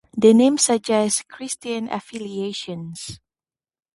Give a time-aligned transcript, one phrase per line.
[0.17, 3.19] The name suggests Christian affiliations.